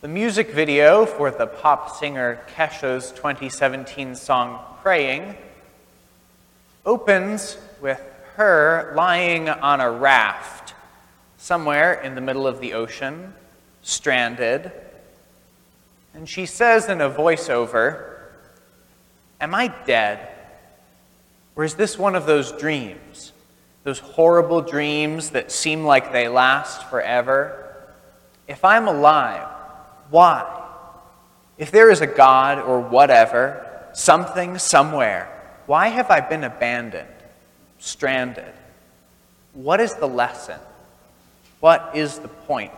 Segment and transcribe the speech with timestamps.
[0.00, 5.36] The music video for the pop singer Kesha's 2017 song Praying
[6.86, 8.00] opens with
[8.36, 10.72] her lying on a raft
[11.36, 13.34] somewhere in the middle of the ocean,
[13.82, 14.72] stranded.
[16.14, 18.20] And she says in a voiceover,
[19.38, 20.30] Am I dead?
[21.56, 23.32] Or is this one of those dreams?
[23.84, 27.76] Those horrible dreams that seem like they last forever?
[28.48, 29.59] If I'm alive,
[30.10, 30.56] why?
[31.58, 35.28] If there is a God or whatever, something, somewhere,
[35.66, 37.08] why have I been abandoned,
[37.78, 38.52] stranded?
[39.52, 40.58] What is the lesson?
[41.60, 42.72] What is the point?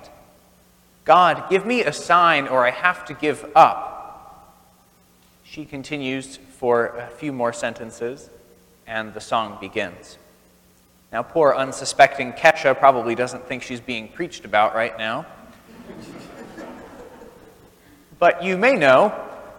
[1.05, 3.89] God, give me a sign or I have to give up.
[5.45, 8.31] She continues for a few more sentences,
[8.87, 10.17] and the song begins.
[11.13, 15.27] Now, poor unsuspecting Kesha probably doesn't think she's being preached about right now.
[18.23, 19.13] But you may know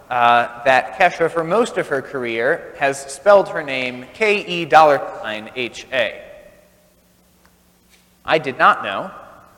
[0.09, 5.00] uh, that Kesha, for most of her career, has spelled her name K E dollar
[5.22, 6.23] sign H A.
[8.23, 9.11] I did not know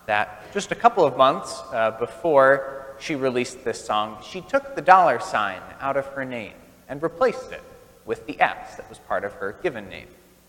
[0.08, 4.82] that just a couple of months uh, before she released this song, she took the
[4.82, 6.56] dollar sign out of her name
[6.90, 7.62] and replaced it
[8.08, 10.08] with the S that was part of her given name,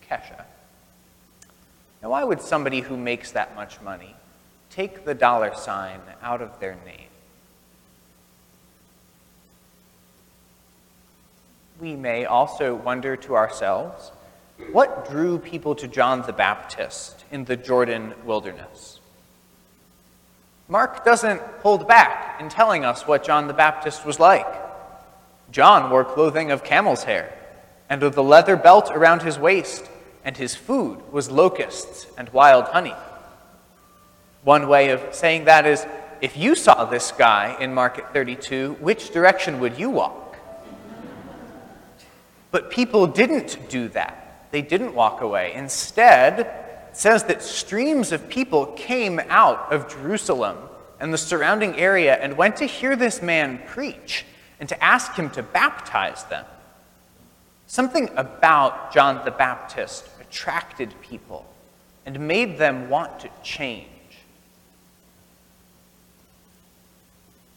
[0.09, 0.47] Kesha.
[2.03, 4.17] Now, why would somebody who makes that much money
[4.71, 7.11] take the dollar sign out of their name?
[11.79, 14.11] We may also wonder to ourselves
[14.73, 19.01] what drew people to John the Baptist in the Jordan wilderness?
[20.69, 24.47] Mark doesn't hold back in telling us what John the Baptist was like.
[25.53, 27.37] John wore clothing of camel's hair
[27.89, 29.89] and with a leather belt around his waist,
[30.25, 32.95] and his food was locusts and wild honey.
[34.43, 35.87] One way of saying that is
[36.21, 40.26] if you saw this guy in Market 32, which direction would you walk?
[42.51, 44.49] But people didn't do that.
[44.51, 45.53] They didn't walk away.
[45.55, 50.57] Instead, it says that streams of people came out of Jerusalem
[51.01, 54.25] and the surrounding area and went to hear this man preach
[54.61, 56.47] and to ask him to baptize them.
[57.67, 61.45] Something about John the Baptist attracted people
[62.07, 63.89] and made them want to change.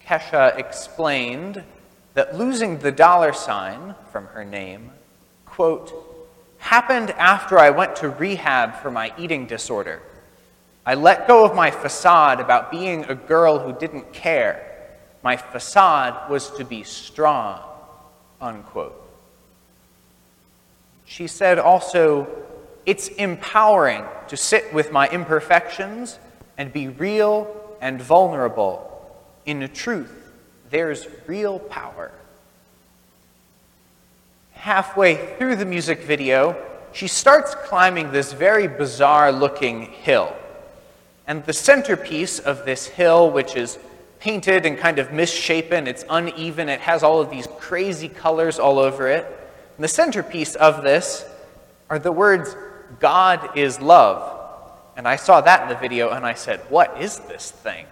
[0.05, 1.63] Kesha explained
[2.19, 4.91] that losing the dollar sign from her name,
[5.45, 5.93] quote,
[6.57, 10.01] happened after I went to rehab for my eating disorder.
[10.85, 14.89] I let go of my facade about being a girl who didn't care.
[15.23, 17.61] My facade was to be strong,
[18.41, 19.01] unquote.
[21.05, 22.27] She said also,
[22.85, 26.19] it's empowering to sit with my imperfections
[26.57, 28.85] and be real and vulnerable.
[29.45, 30.18] In the truth,
[30.69, 32.11] there's real power.
[34.53, 36.55] Halfway through the music video,
[36.91, 40.35] she starts climbing this very bizarre looking hill.
[41.27, 43.77] And the centerpiece of this hill, which is
[44.19, 48.79] painted and kind of misshapen, it's uneven, it has all of these crazy colors all
[48.79, 49.25] over it.
[49.77, 51.25] And the centerpiece of this
[51.89, 52.55] are the words,
[52.99, 54.35] God is love.
[54.97, 57.85] And I saw that in the video and I said, What is this thing?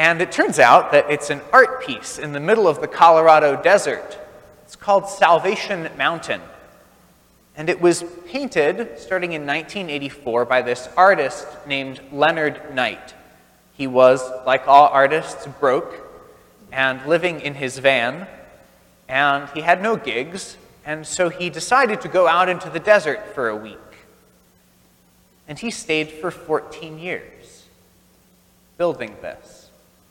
[0.00, 3.62] And it turns out that it's an art piece in the middle of the Colorado
[3.62, 4.18] desert.
[4.64, 6.40] It's called Salvation Mountain.
[7.54, 13.12] And it was painted starting in 1984 by this artist named Leonard Knight.
[13.74, 15.94] He was, like all artists, broke
[16.72, 18.26] and living in his van
[19.06, 20.56] and he had no gigs,
[20.86, 23.76] and so he decided to go out into the desert for a week.
[25.46, 27.66] And he stayed for 14 years
[28.78, 29.69] building this.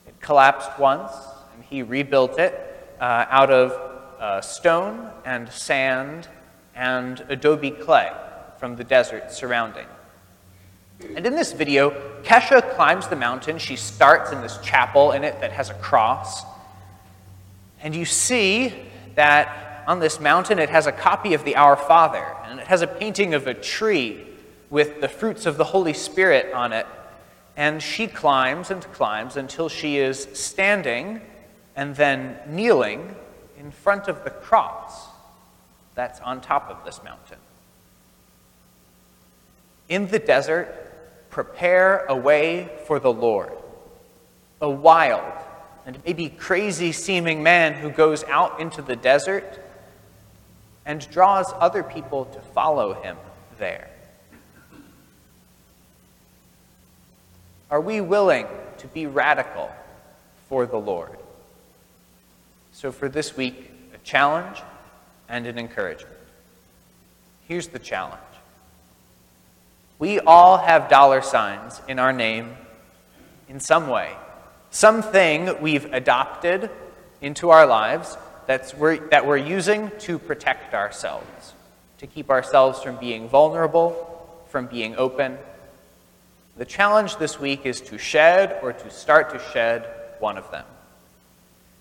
[0.09, 1.11] It collapsed once,
[1.53, 3.73] and he rebuilt it uh, out of
[4.19, 6.27] uh, stone and sand
[6.73, 8.11] and adobe clay
[8.57, 9.85] from the desert surrounding.
[11.15, 11.91] And in this video,
[12.23, 13.59] Kesha climbs the mountain.
[13.59, 16.41] She starts in this chapel in it that has a cross.
[17.79, 18.73] And you see
[19.13, 22.81] that on this mountain it has a copy of the Our Father, and it has
[22.81, 24.25] a painting of a tree
[24.71, 26.87] with the fruits of the Holy Spirit on it.
[27.59, 31.19] And she climbs and climbs until she is standing
[31.75, 33.13] and then kneeling
[33.59, 35.07] in front of the cross
[35.93, 37.37] that's on top of this mountain.
[39.89, 40.73] In the desert,
[41.29, 43.51] prepare a way for the Lord,
[44.61, 45.33] a wild
[45.85, 49.59] and maybe crazy seeming man who goes out into the desert
[50.85, 53.17] and draws other people to follow him
[53.57, 53.89] there.
[57.69, 58.47] Are we willing
[58.79, 59.69] to be radical
[60.49, 61.17] for the Lord.
[62.73, 64.61] So, for this week, a challenge
[65.29, 66.15] and an encouragement.
[67.47, 68.19] Here's the challenge
[69.99, 72.55] we all have dollar signs in our name
[73.47, 74.15] in some way,
[74.71, 76.69] something we've adopted
[77.21, 78.17] into our lives
[78.47, 81.53] that's we're, that we're using to protect ourselves,
[81.99, 85.37] to keep ourselves from being vulnerable, from being open.
[86.59, 89.87] The challenge this week is to shed or to start to shed
[90.19, 90.65] one of them.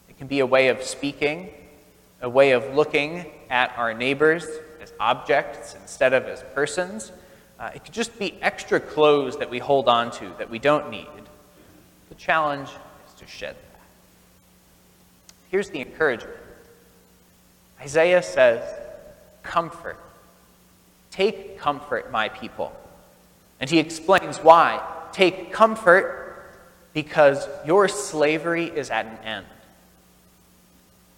[0.08, 1.50] It can be a way of speaking,
[2.22, 4.46] a way of looking at our neighbors
[4.80, 7.10] as objects instead of as persons.
[7.58, 10.90] Uh, it could just be extra clothes that we hold on to that we don't
[10.90, 11.08] need.
[12.08, 12.68] The challenge
[13.08, 13.80] is to shed that.
[15.50, 16.38] Here's the encouragement
[17.80, 18.62] Isaiah says,
[19.42, 19.98] Comfort.
[21.10, 22.72] Take comfort, my people.
[23.60, 24.82] And he explains why.
[25.12, 26.18] Take comfort
[26.92, 29.46] because your slavery is at an end.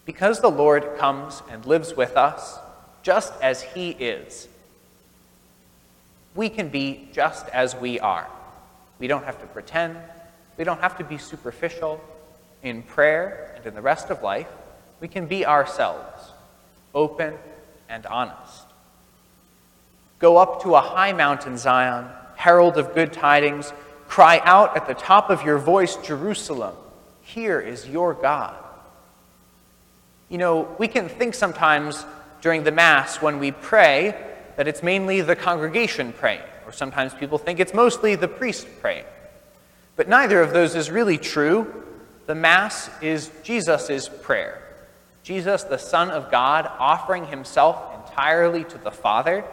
[0.05, 2.59] Because the Lord comes and lives with us,
[3.03, 4.49] just as he is,
[6.35, 8.29] we can be just as we are.
[8.99, 9.97] We don't have to pretend.
[10.57, 12.03] We don't have to be superficial.
[12.63, 14.49] In prayer and in the rest of life,
[15.01, 16.33] we can be ourselves,
[16.95, 17.35] open
[17.89, 18.67] and honest.
[20.19, 22.07] Go up to a high mountain, Zion,
[22.41, 23.71] herald of good tidings.
[24.09, 26.75] Cry out at the top of your voice, Jerusalem,
[27.21, 28.57] here is your God.
[30.31, 32.05] You know, we can think sometimes
[32.41, 34.17] during the Mass when we pray
[34.57, 39.05] that it's mainly the congregation praying, or sometimes people think it's mostly the priest praying.
[39.97, 41.85] But neither of those is really true.
[42.25, 44.63] The Mass is Jesus' prayer.
[45.23, 49.45] Jesus, the Son of God, offering himself entirely to the Father.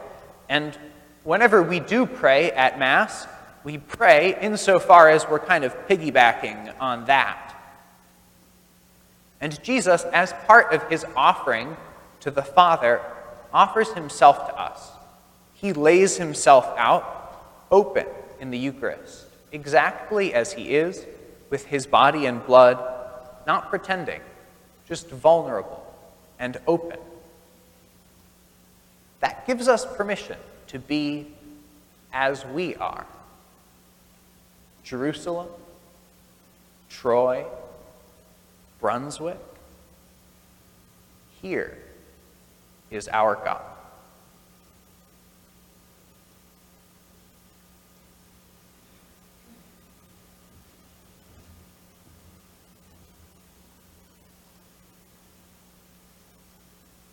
[0.48, 0.78] And
[1.28, 3.28] whenever we do pray at Mass,
[3.66, 7.54] we pray insofar as we're kind of piggybacking on that.
[9.42, 11.76] And Jesus, as part of his offering
[12.22, 13.02] to the Father,
[13.52, 14.90] offers himself to us.
[15.54, 18.06] He lays himself out open
[18.40, 21.06] in the Eucharist, exactly as he is,
[21.50, 22.78] with his body and blood,
[23.46, 24.22] not pretending,
[24.88, 25.94] just vulnerable
[26.40, 27.00] and open.
[29.20, 30.38] That gives us permission
[30.68, 31.28] to be
[32.14, 33.06] as we are.
[34.84, 35.48] Jerusalem,
[36.90, 37.46] Troy,
[38.80, 39.40] Brunswick,
[41.42, 41.78] here
[42.90, 43.77] is our God.